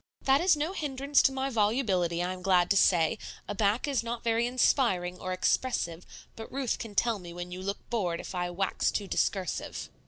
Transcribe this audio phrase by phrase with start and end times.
[0.23, 4.01] "That is no hindrance to my volubility, I am glad to say; a back is
[4.01, 8.33] not very inspiring or expressive, but Ruth can tell me when you look bored if
[8.33, 9.91] I wax too discursive."